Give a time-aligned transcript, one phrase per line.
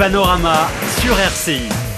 [0.00, 0.66] Panorama
[1.02, 1.89] sur RCI.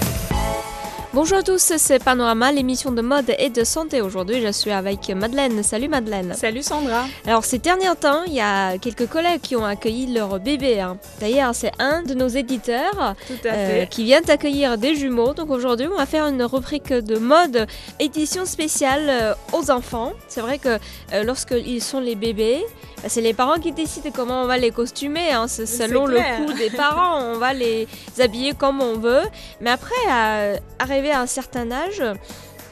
[1.15, 4.01] Bonjour à tous, c'est Panorama, l'émission de mode et de santé.
[4.01, 5.63] Aujourd'hui, je suis avec Madeleine.
[5.63, 6.33] Salut Madeleine.
[6.35, 7.05] Salut Sandra.
[7.27, 10.81] Alors, ces derniers temps, il y a quelques collègues qui ont accueilli leur bébé.
[10.81, 10.97] hein.
[11.21, 13.89] D'ailleurs, c'est un de nos éditeurs Tout à euh, fait.
[13.91, 15.35] qui vient accueillir des jumeaux.
[15.35, 17.67] Donc aujourd'hui, on va faire une rubrique de mode
[18.01, 20.15] édition spéciale euh, aux enfants.
[20.29, 20.79] C'est vrai que
[21.13, 22.65] euh, lorsqu'ils sont les bébés,
[23.03, 25.31] bah, c'est les parents qui décident comment on va les costumer.
[25.33, 25.45] hein.
[25.47, 26.17] C'est selon le
[26.47, 27.87] goût des parents, on va les
[28.19, 29.21] habiller comme on veut.
[29.61, 30.55] Mais après, à,
[31.03, 32.03] arrivé à un certain âge,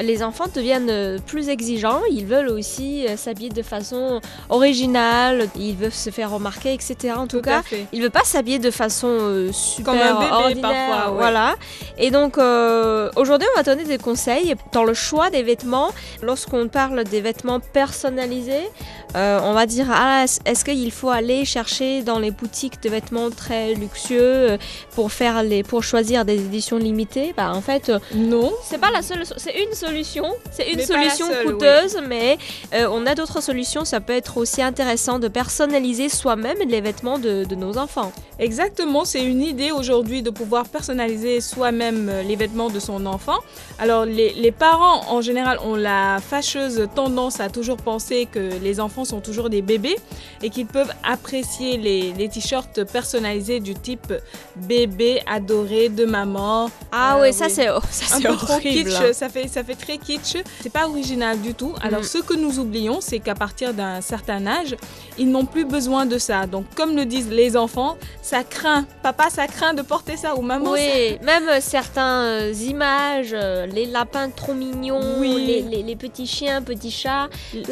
[0.01, 2.01] les enfants deviennent plus exigeants.
[2.11, 5.49] Ils veulent aussi euh, s'habiller de façon originale.
[5.57, 7.15] Ils veulent se faire remarquer, etc.
[7.17, 7.87] En tout, Tout cas, à fait.
[7.93, 11.19] il veut pas s'habiller de façon euh, super Comme un bébé, ordinaire, parfois, ouais.
[11.19, 11.57] voilà.
[11.99, 15.91] Et donc euh, aujourd'hui, on va donner des conseils dans le choix des vêtements.
[16.23, 18.69] Lorsqu'on parle des vêtements personnalisés,
[19.17, 23.31] euh, on va dire ah, est-ce qu'il faut aller chercher dans les boutiques de vêtements
[23.31, 24.21] très luxueux
[24.53, 24.59] euh,
[24.95, 27.35] pour faire les pour choisir des éditions limitées?
[27.37, 28.53] Bah en fait, euh, Non.
[28.65, 30.25] c'est pas la seule, c'est une solution.
[30.51, 31.53] C'est une Mais solution seule, oui.
[31.53, 32.39] coûteuse, mais
[32.75, 33.85] euh, on a d'autres solutions.
[33.85, 38.13] Ça peut être aussi intéressant de personnaliser soi-même les vêtements de, de nos enfants.
[38.39, 43.39] Exactement, c'est une idée aujourd'hui de pouvoir personnaliser soi-même les vêtements de son enfant.
[43.79, 48.81] Alors les, les parents en général ont la fâcheuse tendance à toujours penser que les
[48.81, 49.97] enfants sont toujours des bébés
[50.43, 54.13] et qu'ils peuvent apprécier les, les t-shirts personnalisés du type
[54.57, 56.71] bébé adoré de maman.
[56.93, 58.91] Ah Euh, oui, ça c'est oh, ça un peu trop horrible.
[58.91, 60.37] kitsch, ça fait, ça fait très kitsch.
[60.63, 61.73] C'est pas original du tout.
[61.83, 62.05] Alors, Mm.
[62.05, 64.77] ce que nous oublions, c'est qu'à partir d'un certain âge,
[65.19, 66.47] ils n'ont plus besoin de ça.
[66.47, 68.87] Donc, comme le disent les enfants, ça craint.
[69.03, 70.67] Papa, ça craint de porter ça ou maman.
[70.67, 75.45] ça- Oui, même euh, certaines images, euh, les lapins trop mignons, Oui.
[75.47, 77.29] les, les- les petits chiens, petits chats.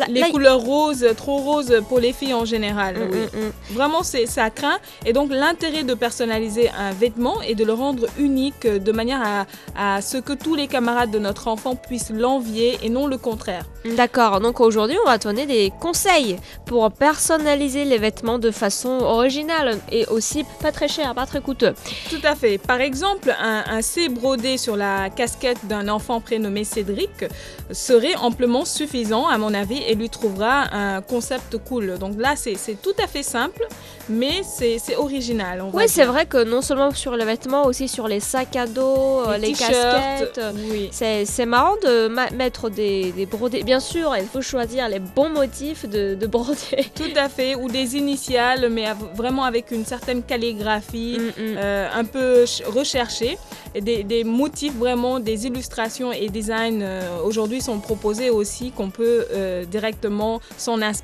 [0.08, 2.92] Les là, couleurs roses, trop roses pour les filles en général.
[2.96, 3.18] Mm, oui.
[3.18, 3.52] mm, mm.
[3.78, 4.78] Vraiment, c'est ça craint.
[5.06, 9.22] Et donc, l'intérêt de personnaliser un vêtement est de le rendre unique euh, de manière
[9.34, 13.18] à, à ce que tous les camarades de notre enfant puissent l'envier et non le
[13.18, 13.64] contraire.
[13.96, 18.94] D'accord, donc aujourd'hui on va te donner des conseils pour personnaliser les vêtements de façon
[19.18, 21.74] originale et aussi pas très cher, pas très coûteux.
[22.10, 22.58] Tout à fait.
[22.58, 27.24] Par exemple, un, un C brodé sur la casquette d'un enfant prénommé Cédric
[27.72, 31.98] serait amplement suffisant, à mon avis, et lui trouvera un concept cool.
[31.98, 33.66] Donc là, c'est tout à fait simple,
[34.08, 35.62] mais c'est original.
[35.62, 38.66] on Oui, c'est vrai que non seulement sur les vêtements, aussi sur les sacs à
[38.66, 40.40] dos, euh, les, casquettes.
[40.70, 40.90] Oui.
[40.92, 43.62] C'est marrant de mettre des, des brodés.
[43.62, 46.86] Bien sûr, il faut choisir les bons motifs de, de broder.
[46.94, 47.54] Tout à fait.
[47.54, 51.18] Ou des initiales, mais vraiment avec une certaine calligraphie.
[51.18, 51.56] Mm, mm.
[51.56, 53.38] euh, un peu ch- recherchés.
[53.74, 58.90] Et Des, des motifs vraiment, des illustrations et designs euh, aujourd'hui sont proposés aussi qu'on
[58.90, 60.97] peut euh, directement s'en inspirer.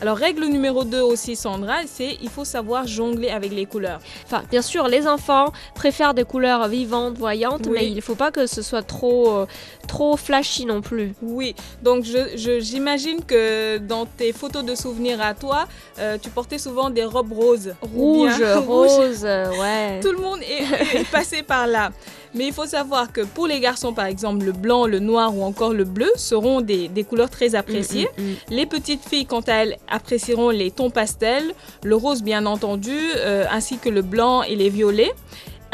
[0.00, 4.00] Alors règle numéro 2 aussi Sandra, c'est il faut savoir jongler avec les couleurs.
[4.24, 7.72] Enfin, bien sûr, les enfants préfèrent des couleurs vivantes, voyantes, Oui.
[7.74, 9.46] mais il ne faut pas que ce soit trop, euh,
[9.88, 11.12] trop flashy non plus.
[11.22, 15.66] Oui, donc je- je- j'imagine que dans tes photos de souvenirs à toi,
[15.98, 17.74] euh, tu portais souvent des robes roses.
[17.82, 20.00] Ou Rouge, rose, euh, ouais.
[20.00, 21.90] Tout le monde est, est passé par là.
[22.34, 25.42] Mais il faut savoir que pour les garçons, par exemple, le blanc, le noir ou
[25.42, 28.08] encore le bleu seront des, des couleurs très appréciées.
[28.18, 28.34] Mm, mm, mm.
[28.50, 33.44] Les petites filles, quant à elles, apprécieront les tons pastels, le rose bien entendu, euh,
[33.50, 35.12] ainsi que le blanc et les violets.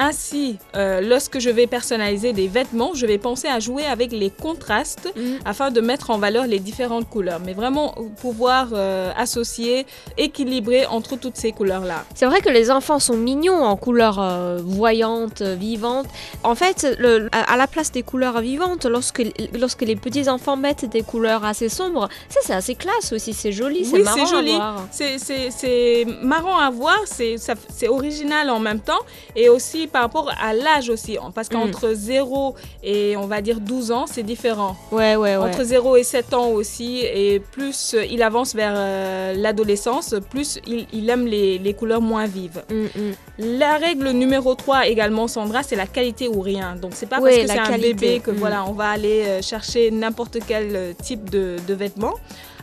[0.03, 4.31] Ainsi, euh, lorsque je vais personnaliser des vêtements, je vais penser à jouer avec les
[4.31, 5.21] contrastes Mm.
[5.45, 7.39] afin de mettre en valeur les différentes couleurs.
[7.45, 9.85] Mais vraiment pouvoir euh, associer,
[10.17, 12.05] équilibrer entre toutes ces couleurs-là.
[12.15, 16.07] C'est vrai que les enfants sont mignons en couleurs euh, voyantes, euh, vivantes.
[16.45, 19.23] En fait, le- à à la place des couleurs vivantes, lorsque,
[19.59, 23.53] lorsque les petits enfants mettent des couleurs assez sombres, ça c'est assez classe aussi, c'est
[23.53, 24.53] joli, c'est Oui, marrant joli.
[24.53, 24.87] à voir.
[24.93, 29.03] C'est- marrant à voir, c'est original en même temps
[29.37, 33.91] et aussi par rapport à l'âge aussi, parce qu'entre 0 et on va dire 12
[33.93, 34.77] ans, c'est différent.
[34.93, 35.49] Ouais, ouais, ouais.
[35.49, 40.59] Entre 0 et 7 ans aussi, et plus euh, il avance vers euh, l'adolescence, plus
[40.67, 42.63] il, il aime les, les couleurs moins vives.
[42.71, 43.13] Mm, mm.
[43.59, 46.77] La règle numéro 3 également, Sandra, c'est la qualité ou rien.
[46.77, 48.35] Donc c'est pas parce que c'est un bébé que Mm.
[48.37, 52.15] voilà, on va aller euh, chercher n'importe quel type de, de vêtements.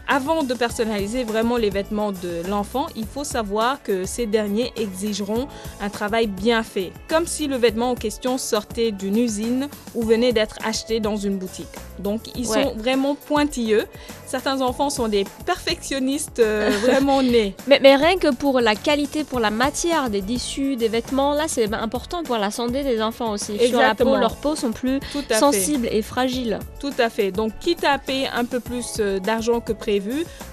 [0.09, 5.47] Avant de personnaliser vraiment les vêtements de l'enfant, il faut savoir que ces derniers exigeront
[5.81, 10.31] un travail bien fait, comme si le vêtement en question sortait d'une usine ou venait
[10.31, 11.67] d'être acheté dans une boutique.
[11.99, 12.63] Donc ils Ouais.
[12.63, 13.85] sont vraiment pointilleux.
[14.27, 17.55] Certains enfants sont des perfectionnistes euh, vraiment nés.
[17.67, 21.45] Mais, mais rien que pour la qualité, pour la matière des tissus, des vêtements, là
[21.47, 23.53] c'est important pour la santé des enfants aussi.
[23.53, 24.13] Sur la Exactement.
[24.13, 25.33] peau, leur peau sont plus fait.
[25.35, 26.59] sensibles et fragiles.
[26.79, 27.31] Tout à fait.
[27.31, 29.96] Donc, quitte à payer un peu plus euh, d'argent que prévu,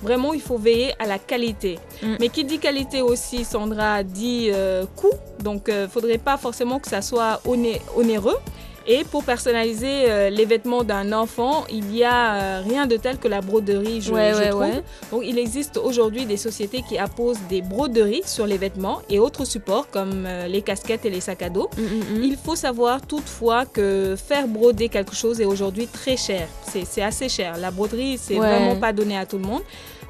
[0.02, 1.79] vraiment, il faut veiller à la qualité.
[2.02, 2.17] Mm.
[2.20, 5.12] Mais qui dit qualité aussi, Sandra, dit euh, coût.
[5.43, 8.38] Donc, il ne faudrait pas forcément que ça soit oné- onéreux.
[8.87, 13.19] Et pour personnaliser euh, les vêtements d'un enfant, il y a euh, rien de tel
[13.19, 14.61] que la broderie, je, Ouais, je ouais, trouve.
[14.63, 14.83] ouais.
[15.11, 19.45] Donc, il existe aujourd'hui des sociétés qui apposent des broderies sur les vêtements et autres
[19.47, 21.71] supports comme euh, les casquettes et les sacs à dos.
[21.79, 22.25] Mm, mm, mm.
[22.25, 26.47] Il faut savoir toutefois que faire broder quelque chose est aujourd'hui très cher.
[26.67, 27.57] C'est assez cher.
[27.59, 29.63] La broderie, c'est vraiment pas donné à tout le monde.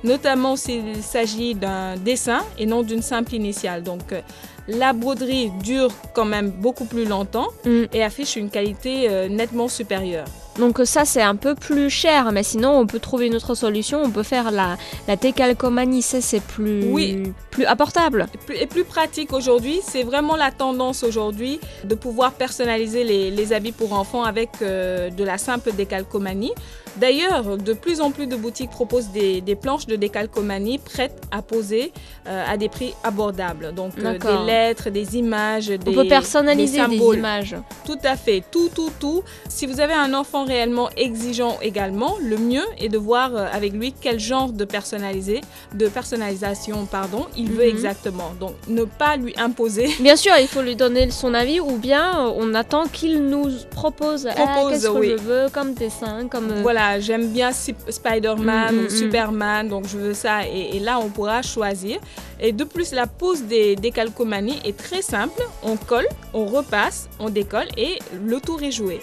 [0.04, 3.82] Notamment s'il s'agit d'un dessin et non d'une simple initiale.
[3.82, 4.20] Donc euh,
[4.68, 7.84] la broderie dure quand même beaucoup plus longtemps Mm.
[7.92, 10.26] et affiche une qualité euh, nettement supérieure.
[10.58, 14.02] Donc ça c'est un peu plus cher, mais sinon on peut trouver une autre solution.
[14.04, 14.76] On peut faire la,
[15.08, 17.22] la décalcomanie, ça c'est plus, Oui.
[17.50, 18.26] plus apportable.
[18.34, 23.30] Et plus- Et plus pratique aujourd'hui, c'est vraiment la tendance aujourd'hui de pouvoir personnaliser les,
[23.30, 26.52] les habits pour enfants avec euh, de la simple décalcomanie.
[26.96, 31.42] D'ailleurs, de plus en plus de boutiques proposent des, des planches de décalcomanie prêtes à
[31.42, 31.92] poser
[32.28, 33.74] euh, à des prix abordables.
[33.74, 37.16] Donc euh, des lettres, des images, des, on peut personnaliser des des, symboles.
[37.18, 37.56] images.
[37.84, 39.24] Tout à fait, tout, tout, tout.
[39.48, 43.72] Si vous avez un enfant réellement exigeant également, le mieux est de voir euh, avec
[43.72, 45.40] lui quel genre de personnalisé,
[45.74, 47.70] de personnalisation, pardon, il veut Mhm.
[47.70, 48.32] exactement.
[48.40, 49.88] Donc, ne pas lui imposer.
[50.00, 53.48] Bien sûr, il faut lui donner son avis ou bien euh, on attend qu'il nous
[53.70, 55.08] propose, Ah, Propose, qu'est-ce que oui.
[55.16, 58.90] je veux comme dessin, comme euh, Voilà, j'aime bien Sp- Spider-Man Mm, mm, ou mm.
[58.90, 60.46] Superman, donc je veux ça.
[60.46, 61.98] Et, et là, on pourra choisir.
[62.40, 65.40] Et de plus, la pose des, des calcomanies est très simple.
[65.62, 69.00] On colle, on repasse, on décolle et le tour est joué.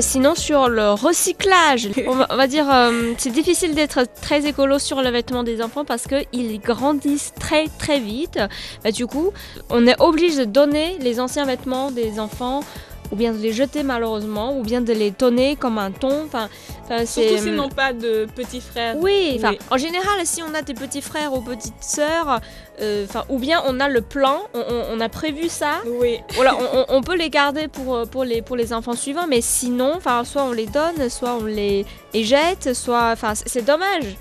[0.00, 4.78] Sinon, sur le recyclage, on va, on va dire, euh, c'est difficile d'être très écolo
[4.78, 8.38] sur le vêtement des enfants parce qu'ils grandissent très très vite.
[8.82, 9.32] Bah, du coup,
[9.70, 12.60] on est obligé de donner les anciens vêtements des enfants
[13.14, 16.24] ou bien de les jeter malheureusement ou bien de les tonner comme un ton.
[16.26, 16.48] Enfin,
[17.06, 18.96] Surtout s'ils n'ont pas de petits frères.
[18.98, 19.40] Oui,
[19.70, 22.40] en général, si on a des petits frères ou petites sœurs,
[22.80, 26.18] euh, ou bien on a le plan, on, on- on a prévu ça, Oui.
[26.34, 26.56] voilà,
[26.88, 30.24] on, peut les garder pour, euh, pour, les, pour les enfants suivants, mais sinon, enfin,
[30.24, 34.16] soit on les donne, soit on les, les jette, soit, enfin, c'est- dommage.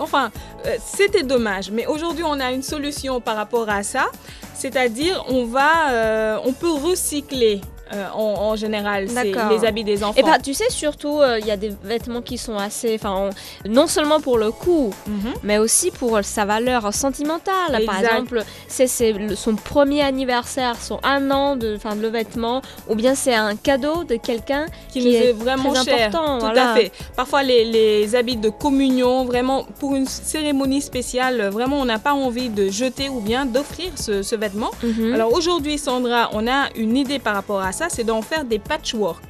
[0.00, 0.32] Enfin,
[0.66, 4.06] euh, c'était dommage, mais aujourd'hui on a une solution par rapport à ça,
[4.54, 7.60] c'est-à-dire on va, euh, on peut recycler
[7.92, 10.18] euh, en, en général c'est les habits des enfants.
[10.18, 13.30] Et bah, tu sais, surtout, euh, il y a des vêtements qui sont assez, on-
[13.68, 15.32] non seulement pour le coût, Mhm.
[15.42, 17.84] mais aussi pour sa valeur sentimentale.
[17.86, 18.86] Par exemple, c'est
[19.34, 24.04] son premier anniversaire, son un an de, de le vêtement, ou bien c'est un cadeau
[24.04, 26.08] de quelqu'un qui, qui nous est est vraiment très cher.
[26.08, 26.72] important, Tout voilà.
[26.72, 26.92] à fait.
[27.16, 32.12] Parfois les, les habits de communion, vraiment pour une cérémonie spéciale, vraiment on n'a pas
[32.14, 34.70] envie de jeter ou bien d'offrir ce, ce vêtement.
[34.82, 35.14] Mhm.
[35.14, 38.58] Alors aujourd'hui Sandra, on a une idée par rapport à ça, c'est d'en faire des
[38.58, 39.22] patchwork.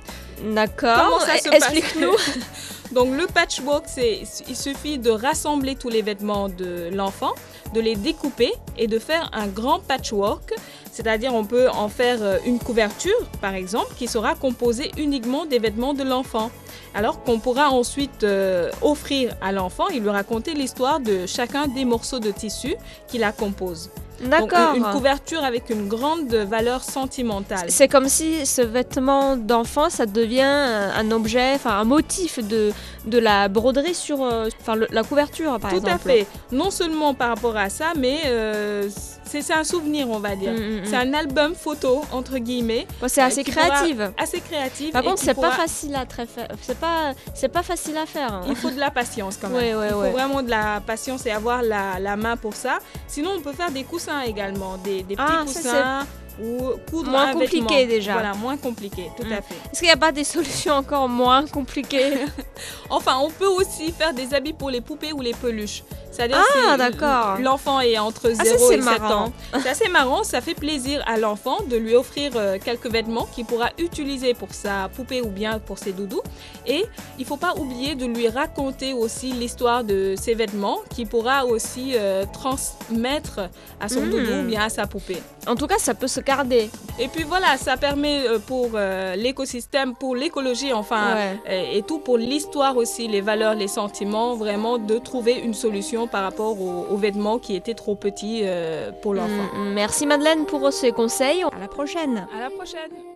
[0.55, 0.97] D'accord.
[1.05, 2.13] Comment ça se Explique-nous.
[2.93, 7.33] Donc le patchwork, c'est il suffit de rassembler tous les vêtements de l'enfant,
[7.75, 10.55] de les découper et de faire un grand patchwork.
[10.93, 15.59] C'est-à-dire on peut en faire euh, une couverture, par exemple, qui sera composée uniquement des
[15.59, 16.51] vêtements de l'enfant.
[16.95, 21.85] Alors qu'on pourra ensuite euh, offrir à l'enfant et lui raconter l'histoire de chacun des
[21.85, 22.77] morceaux de tissu
[23.09, 23.91] qui la composent.
[24.23, 24.75] D'accord.
[24.75, 27.67] une, une couverture avec une grande valeur sentimentale.
[27.69, 32.73] C'est comme si ce vêtement d'enfant, ça devient un, un objet, enfin un motif de,
[33.07, 35.95] de la broderie sur euh, enfin, le- la couverture, par Tout exemple.
[35.95, 36.27] à fait.
[36.53, 38.89] Non seulement par rapport à ça, mais euh,
[39.25, 40.53] c'est un souvenir, on va dire.
[40.53, 40.85] Mm, mm, mm.
[40.85, 44.13] C'est un album photo, entre guillemets, Bon, c'est assez pourra- créative.
[44.17, 44.93] assez créatif.
[44.93, 46.49] Par contre, c'est pourra- pas facile à très faire.
[46.63, 48.33] C'est pas, c'est pas facile à faire.
[48.33, 48.43] hein.
[48.49, 49.57] Il faut de la patience quand même.
[49.59, 50.11] Ouais, ouais, Il faut ouais.
[50.11, 52.79] vraiment de la patience et avoir la, la main pour ça.
[53.09, 56.07] Sinon, on peut faire des coussins également, des, des petits Ah, ça, coussins
[56.43, 57.87] ou coudre moins un compliqué vêtement.
[57.89, 58.13] déjà.
[58.13, 59.33] Voilà, moins compliqué, tout Mm.
[59.33, 59.55] à fait.
[59.73, 62.13] Est-ce qu'il n'y a pas des solutions encore moins compliquées?
[62.91, 65.83] Enfin, on peut aussi faire des habits pour les poupées ou les peluches.
[66.17, 67.37] C'est-à-dire Ah, d'accord.
[67.41, 69.25] l'enfant est entre 0 Ah, ça, et 7 marrant.
[69.27, 69.33] ans.
[69.63, 73.45] C'est assez marrant, ça fait plaisir à l'enfant de lui offrir euh, quelques vêtements qu'il
[73.45, 76.23] pourra utiliser pour sa poupée ou bien pour ses doudous.
[76.67, 76.85] Et
[77.19, 81.45] il ne faut pas oublier de lui raconter aussi l'histoire de ses vêtements qu'il pourra
[81.45, 83.41] aussi euh, transmettre
[83.81, 85.23] à son doudou ou bien à sa poupée.
[85.47, 86.71] En tout cas, ça peut se garder.
[86.99, 91.39] Et puis voilà, ça permet euh, pour euh, l'écosystème, pour l'écologie, enfin, Ouais.
[91.75, 96.06] et, et tout pour l'histoire aussi, les valeurs, les sentiments, vraiment de trouver une solution
[96.09, 99.49] par rapport aux, aux vêtements qui étaient trop petits euh, pour l'enfant.
[99.55, 99.73] Mm, mm.
[99.75, 101.43] Merci Madeleine pour ces conseils.
[101.53, 102.27] À la prochaine.
[102.37, 103.16] À la prochaine